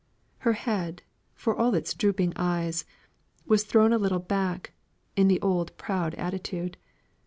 Her 0.39 0.53
head, 0.53 1.03
for 1.35 1.55
all 1.55 1.75
its 1.75 1.93
drooping 1.93 2.33
eyes, 2.35 2.85
was 3.45 3.63
thrown 3.65 3.93
a 3.93 3.99
little 3.99 4.17
back, 4.17 4.73
in 5.15 5.27
the 5.27 5.39
old 5.41 5.77
proud 5.77 6.15
attitude. 6.15 6.75